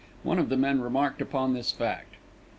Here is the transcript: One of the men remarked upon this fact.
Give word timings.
One 0.23 0.39
of 0.39 0.49
the 0.49 0.57
men 0.57 0.81
remarked 0.81 1.21
upon 1.21 1.53
this 1.53 1.71
fact. 1.71 2.15